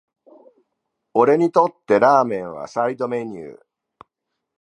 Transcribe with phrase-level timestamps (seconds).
[1.13, 3.59] 俺にとってラーメンはサイドメニュー